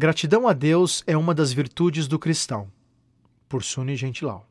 [0.00, 2.70] Gratidão a Deus é uma das virtudes do cristão.
[3.48, 4.48] Por Suni Gentilau.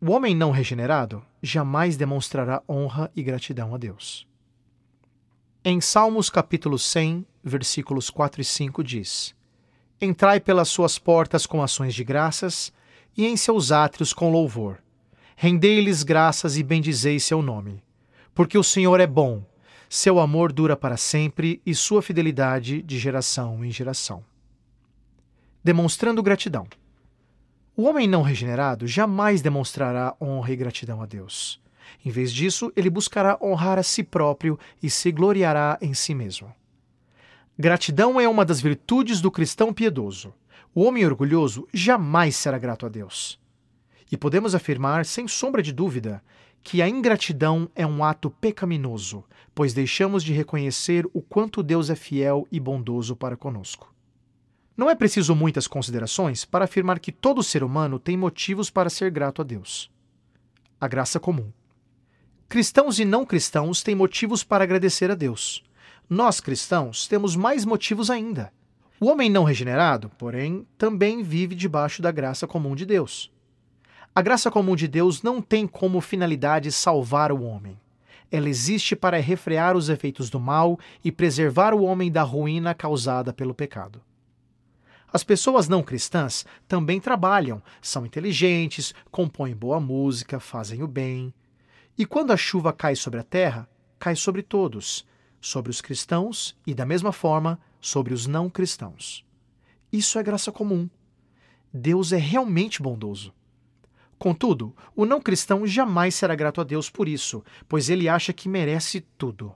[0.00, 4.28] O homem não regenerado jamais demonstrará honra e gratidão a Deus.
[5.64, 9.34] Em Salmos capítulo 100, versículos 4 e 5 diz:
[10.00, 12.72] Entrai pelas suas portas com ações de graças
[13.16, 14.78] e em seus átrios com louvor.
[15.34, 17.82] Rendei-lhes graças e bendizei seu nome.
[18.32, 19.44] Porque o Senhor é bom,
[19.88, 24.24] seu amor dura para sempre e sua fidelidade de geração em geração
[25.64, 26.66] demonstrando gratidão.
[27.74, 31.60] O homem não regenerado jamais demonstrará honra e gratidão a Deus.
[32.04, 36.54] Em vez disso, ele buscará honrar a si próprio e se gloriará em si mesmo.
[37.58, 40.34] Gratidão é uma das virtudes do cristão piedoso.
[40.74, 43.40] O homem orgulhoso jamais será grato a Deus.
[44.12, 46.22] E podemos afirmar, sem sombra de dúvida,
[46.62, 51.94] que a ingratidão é um ato pecaminoso, pois deixamos de reconhecer o quanto Deus é
[51.94, 53.93] fiel e bondoso para conosco.
[54.76, 59.08] Não é preciso muitas considerações para afirmar que todo ser humano tem motivos para ser
[59.08, 59.88] grato a Deus.
[60.80, 61.52] A graça comum.
[62.48, 65.62] Cristãos e não cristãos têm motivos para agradecer a Deus.
[66.10, 68.52] Nós, cristãos, temos mais motivos ainda.
[68.98, 73.32] O homem não regenerado, porém, também vive debaixo da graça comum de Deus.
[74.12, 77.78] A graça comum de Deus não tem como finalidade salvar o homem.
[78.30, 83.32] Ela existe para refrear os efeitos do mal e preservar o homem da ruína causada
[83.32, 84.00] pelo pecado.
[85.14, 91.32] As pessoas não cristãs também trabalham, são inteligentes, compõem boa música, fazem o bem.
[91.96, 95.06] E quando a chuva cai sobre a terra, cai sobre todos,
[95.40, 99.24] sobre os cristãos e, da mesma forma, sobre os não cristãos.
[99.92, 100.90] Isso é graça comum.
[101.72, 103.32] Deus é realmente bondoso.
[104.18, 108.48] Contudo, o não cristão jamais será grato a Deus por isso, pois ele acha que
[108.48, 109.54] merece tudo.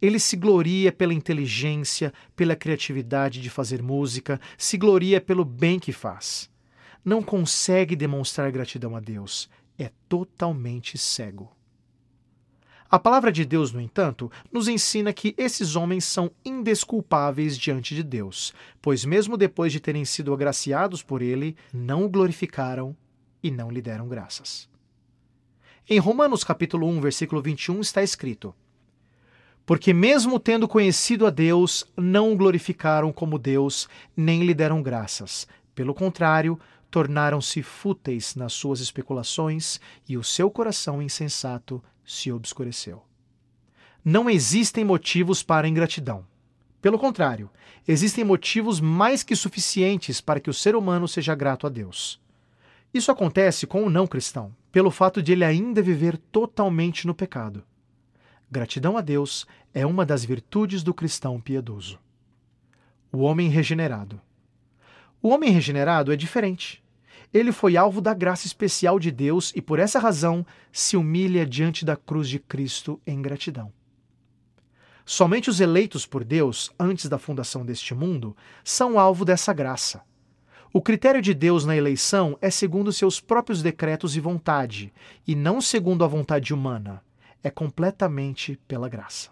[0.00, 5.92] Ele se gloria pela inteligência, pela criatividade de fazer música, se gloria pelo bem que
[5.92, 6.50] faz.
[7.04, 11.56] Não consegue demonstrar gratidão a Deus, é totalmente cego.
[12.88, 18.02] A palavra de Deus, no entanto, nos ensina que esses homens são indesculpáveis diante de
[18.02, 22.96] Deus, pois, mesmo depois de terem sido agraciados por Ele, não o glorificaram
[23.42, 24.68] e não lhe deram graças.
[25.88, 28.54] Em Romanos capítulo 1, versículo 21 está escrito:
[29.66, 35.48] porque, mesmo tendo conhecido a Deus, não o glorificaram como Deus, nem lhe deram graças.
[35.74, 43.02] Pelo contrário, tornaram-se fúteis nas suas especulações e o seu coração insensato se obscureceu.
[44.04, 46.24] Não existem motivos para ingratidão.
[46.80, 47.50] Pelo contrário,
[47.88, 52.20] existem motivos mais que suficientes para que o ser humano seja grato a Deus.
[52.94, 57.64] Isso acontece com o não cristão, pelo fato de ele ainda viver totalmente no pecado.
[58.48, 61.98] Gratidão a Deus é uma das virtudes do cristão piedoso.
[63.10, 64.20] O homem regenerado.
[65.20, 66.82] O homem regenerado é diferente.
[67.34, 71.84] Ele foi alvo da graça especial de Deus e, por essa razão, se humilha diante
[71.84, 73.72] da cruz de Cristo em gratidão.
[75.04, 80.02] Somente os eleitos por Deus, antes da fundação deste mundo, são alvo dessa graça.
[80.72, 84.92] O critério de Deus na eleição é segundo seus próprios decretos e vontade,
[85.26, 87.02] e não segundo a vontade humana
[87.42, 89.30] é completamente pela graça.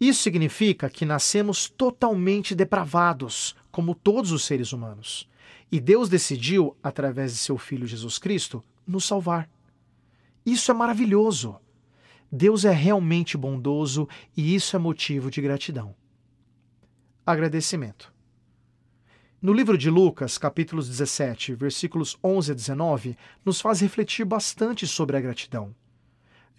[0.00, 5.28] Isso significa que nascemos totalmente depravados, como todos os seres humanos.
[5.70, 9.48] E Deus decidiu, através de seu Filho Jesus Cristo, nos salvar.
[10.44, 11.60] Isso é maravilhoso.
[12.32, 15.94] Deus é realmente bondoso e isso é motivo de gratidão.
[17.26, 18.12] Agradecimento.
[19.42, 25.16] No livro de Lucas, capítulos 17, versículos 11 a 19, nos faz refletir bastante sobre
[25.16, 25.74] a gratidão.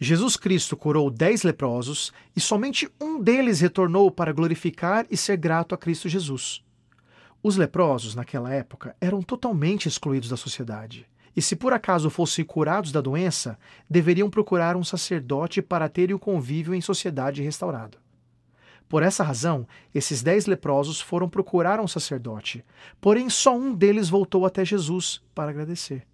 [0.03, 5.75] Jesus Cristo curou dez leprosos e somente um deles retornou para glorificar e ser grato
[5.75, 6.63] a Cristo Jesus.
[7.43, 11.05] Os leprosos, naquela época, eram totalmente excluídos da sociedade.
[11.35, 16.19] E se por acaso fossem curados da doença, deveriam procurar um sacerdote para terem o
[16.19, 17.99] convívio em sociedade restaurado.
[18.89, 22.65] Por essa razão, esses dez leprosos foram procurar um sacerdote,
[22.99, 26.07] porém só um deles voltou até Jesus para agradecer.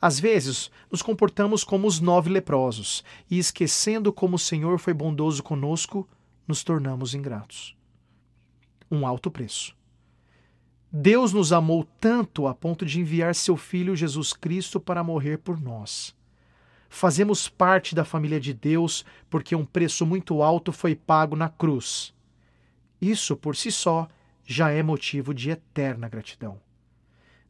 [0.00, 5.42] Às vezes, nos comportamos como os nove leprosos, e esquecendo como o Senhor foi bondoso
[5.42, 6.08] conosco,
[6.48, 7.76] nos tornamos ingratos.
[8.90, 9.76] Um alto preço.
[10.90, 15.60] Deus nos amou tanto a ponto de enviar seu Filho Jesus Cristo para morrer por
[15.60, 16.16] nós.
[16.88, 22.12] Fazemos parte da família de Deus porque um preço muito alto foi pago na cruz.
[23.00, 24.08] Isso, por si só,
[24.44, 26.58] já é motivo de eterna gratidão.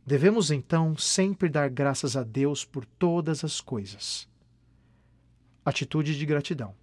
[0.06, 4.28] Devemos então sempre dar graças a Deus por todas as coisas.
[5.64, 6.74] Atitude de gratidão.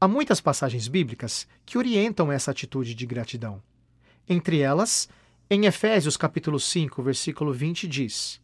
[0.00, 3.62] Há muitas passagens bíblicas que orientam essa atitude de gratidão.
[4.26, 5.08] Entre elas,
[5.48, 8.40] em Efésios capítulo 5, versículo 20 diz: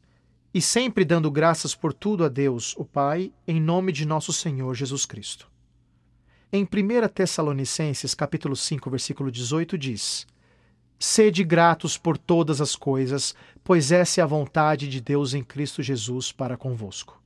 [0.53, 4.75] "E sempre dando graças por tudo a Deus, o Pai, em nome de nosso Senhor
[4.75, 5.51] Jesus Cristo."
[6.53, 10.27] Em 1 Tessalonicenses capítulo 5, versículo 18 diz:
[10.99, 15.83] Sede gratos por todas as coisas, pois essa é a vontade de Deus em Cristo
[15.83, 17.21] Jesus para convosco.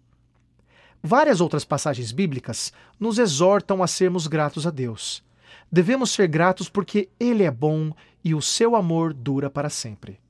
[1.03, 5.23] Várias outras passagens bíblicas nos exortam a sermos gratos a Deus.
[5.71, 7.93] Devemos ser gratos porque Ele é bom
[8.25, 10.21] e o seu amor dura para sempre.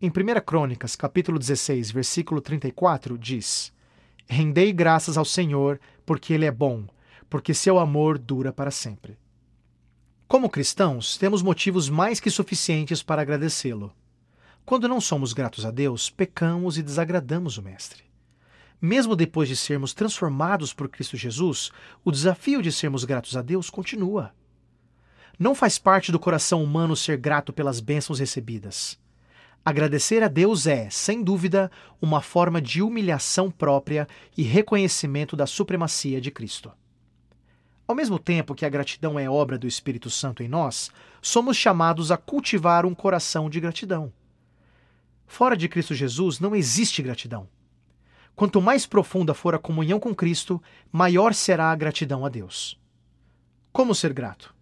[0.00, 0.12] Em 1
[0.46, 3.72] Crônicas, capítulo 16, versículo 34, diz:
[4.28, 6.84] Rendei graças ao Senhor, porque Ele é bom,
[7.28, 9.18] porque seu amor dura para sempre.
[10.28, 13.90] Como cristãos, temos motivos mais que suficientes para agradecê-lo.
[14.62, 18.04] Quando não somos gratos a Deus, pecamos e desagradamos o Mestre.
[18.78, 21.72] Mesmo depois de sermos transformados por Cristo Jesus,
[22.04, 24.34] o desafio de sermos gratos a Deus continua.
[25.38, 28.98] Não faz parte do coração humano ser grato pelas bênçãos recebidas.
[29.64, 31.70] Agradecer a Deus é, sem dúvida,
[32.02, 36.70] uma forma de humilhação própria e reconhecimento da supremacia de Cristo.
[37.88, 40.90] Ao mesmo tempo que a gratidão é obra do Espírito Santo em nós,
[41.22, 44.12] somos chamados a cultivar um coração de gratidão.
[45.26, 47.48] Fora de Cristo Jesus não existe gratidão.
[48.36, 50.62] Quanto mais profunda for a comunhão com Cristo,
[50.92, 52.78] maior será a gratidão a Deus.
[53.72, 54.54] Como ser grato?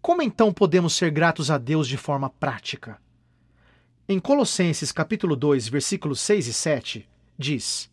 [0.00, 2.98] Como então podemos ser gratos a Deus de forma prática?
[4.08, 7.08] Em Colossenses capítulo 2, versículos 6 e 7,
[7.38, 7.91] diz: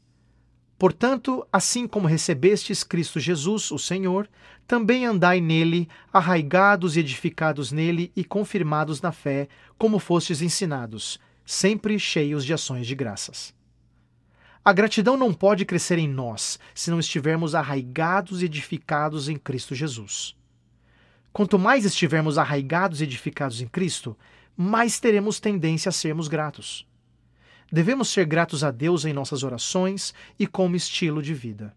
[0.79, 4.29] Portanto, assim como recebestes Cristo Jesus, o Senhor,
[4.65, 11.99] também andai nele, arraigados e edificados nele e confirmados na fé, como fostes ensinados, sempre
[11.99, 13.53] cheios de ações de graças.
[14.63, 19.75] A gratidão não pode crescer em nós se não estivermos arraigados e edificados em Cristo
[19.75, 20.33] Jesus.
[21.33, 24.17] Quanto mais estivermos arraigados e edificados em Cristo,
[24.55, 26.88] mais teremos tendência a sermos gratos.
[27.71, 31.75] Devemos ser gratos a Deus em nossas orações e como estilo de vida.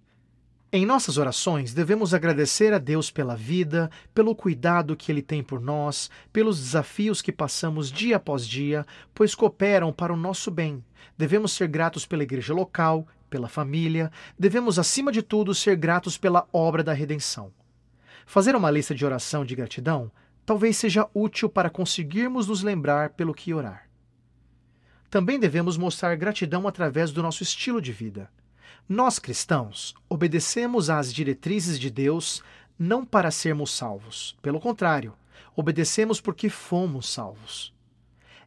[0.75, 5.61] Em nossas orações, devemos agradecer a Deus pela vida, pelo cuidado que Ele tem por
[5.61, 10.83] nós, pelos desafios que passamos dia após dia, pois cooperam para o nosso bem.
[11.19, 16.49] Devemos ser gratos pela igreja local, pela família, devemos, acima de tudo, ser gratos pela
[16.50, 17.53] obra da redenção.
[18.25, 20.11] Fazer uma lista de oração de gratidão
[20.47, 23.92] talvez seja útil para conseguirmos nos lembrar pelo que orar.
[25.12, 28.31] Também devemos mostrar gratidão através do nosso estilo de vida.
[28.88, 32.43] Nós cristãos obedecemos às diretrizes de Deus
[32.79, 34.35] não para sermos salvos.
[34.41, 35.12] Pelo contrário,
[35.55, 37.75] obedecemos porque fomos salvos.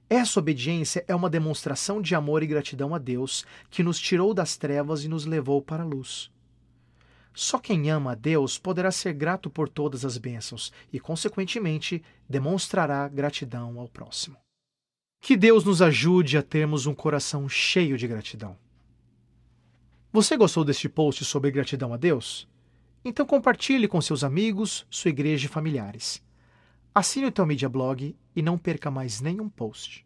[0.09, 4.57] Essa obediência é uma demonstração de amor e gratidão a Deus, que nos tirou das
[4.57, 6.31] trevas e nos levou para a luz.
[7.31, 13.07] Só quem ama a Deus poderá ser grato por todas as bênçãos e, consequentemente, demonstrará
[13.07, 14.44] gratidão ao próximo.
[15.25, 18.55] Que Deus nos ajude a termos um coração cheio de gratidão.
[20.13, 22.47] Você gostou deste post sobre gratidão a Deus?
[23.03, 26.23] Então compartilhe com seus amigos, sua igreja e familiares.
[26.93, 30.04] Assine o Teu Media Blog e não perca mais nenhum post.